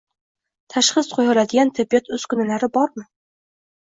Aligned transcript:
Tashxis 0.75 1.09
qo‘ya 1.17 1.29
oladigan 1.33 1.71
tibbiyot 1.79 2.09
uskunalari 2.17 2.71
bormi? 2.79 3.05